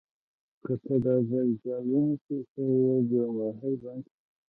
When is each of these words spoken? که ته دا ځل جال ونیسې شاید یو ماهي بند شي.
که 0.63 0.73
ته 0.83 0.93
دا 1.05 1.15
ځل 1.29 1.47
جال 1.63 1.85
ونیسې 1.93 2.37
شاید 2.51 3.05
یو 3.17 3.27
ماهي 3.37 3.73
بند 3.81 4.03
شي. 4.13 4.15